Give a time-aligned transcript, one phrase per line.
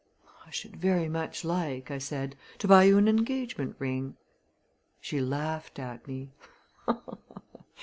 [0.47, 4.15] "I should very much like," I said, "to buy you an engagement ring."
[4.99, 6.31] She laughed at me.